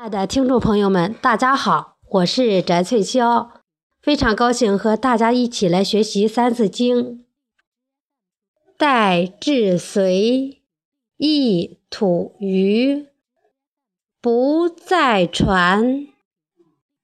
[0.00, 3.50] 亲爱的听众朋友们，大家好，我是翟翠霄，
[4.00, 7.18] 非常高兴和大家一起来学习《三字经》。
[8.78, 10.62] 代至隋，
[11.18, 13.08] 易土余，
[14.22, 16.06] 不再传，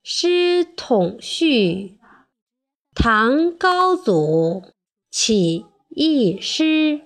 [0.02, 1.98] 师统序。
[2.94, 4.62] 唐高祖
[5.10, 7.02] 起义师，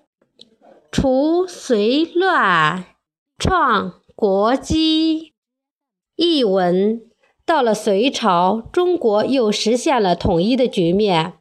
[0.92, 2.84] 除隋乱，
[3.36, 5.32] 创国基。
[6.22, 7.00] 译文：
[7.46, 11.32] 到了隋朝，中国又实现了统一的局面。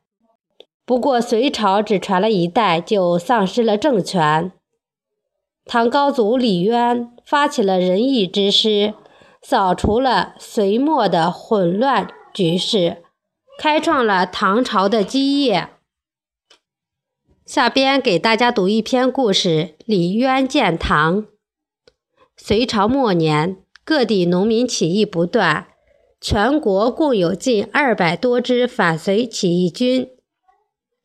[0.85, 4.53] 不过，隋朝只传了一代就丧失了政权。
[5.65, 8.93] 唐高祖李渊发起了仁义之师，
[9.41, 13.03] 扫除了隋末的混乱局势，
[13.59, 15.71] 开创了唐朝的基业。
[17.45, 21.25] 下边给大家读一篇故事：李渊建唐。
[22.38, 23.57] 隋朝末年。
[23.89, 25.66] 各地农民起义不断，
[26.21, 30.08] 全国共有近二百多支反隋起义军。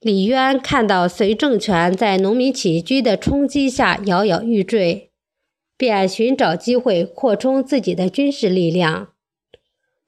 [0.00, 5.11] 李渊看到隋政权在农民起义军的冲击下摇摇欲坠，
[5.78, 9.08] 便寻找机会扩充自己的军事力量，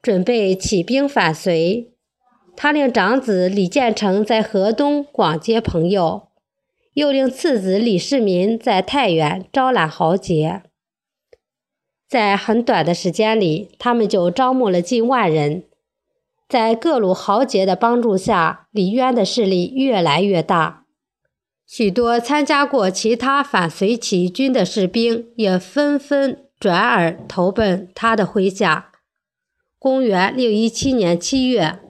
[0.03, 1.95] 准备起兵反隋。
[2.55, 6.29] 他令长子李建成在河东广结朋友，
[6.93, 10.61] 又令次子李世民在太原招揽豪杰。
[12.09, 15.65] 在很短的时间里，他们就招募了近万人。
[16.49, 20.85] 在各路豪杰的帮助下，李渊的势力越来越大。
[21.67, 28.93] 许多参加过其他反隋起义军的士兵也纷纷转而投奔他的麾下。
[29.81, 31.81] 公元六一七年七月，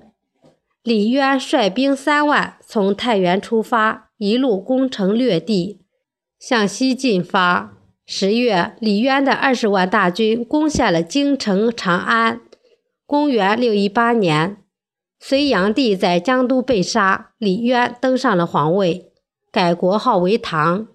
[0.82, 5.80] 李渊率兵三万从太原出发，一路攻城略地，
[6.38, 7.74] 向西进发。
[8.08, 12.40] 十月，李渊的二十万大军攻陷了京城长安。
[13.04, 14.58] 公元六一八年，
[15.18, 19.12] 隋炀帝在江都被杀，李渊登上了皇位，
[19.50, 20.86] 改国号为唐。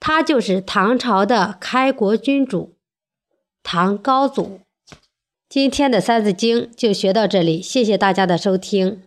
[0.00, 2.76] 他就是唐朝的开国君主，
[3.62, 4.60] 唐高祖。
[5.48, 9.02] 今天的《三字经》就学到这里，谢谢大家的收听。